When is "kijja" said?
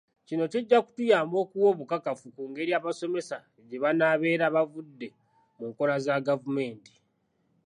0.51-0.77